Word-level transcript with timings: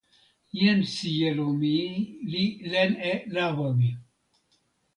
len 0.59 0.79
sijelo 0.95 1.45
mi 1.59 1.77
li 2.31 2.45
len 2.71 2.91
e 3.11 3.13
lawa 3.35 3.67
mi. 3.79 3.89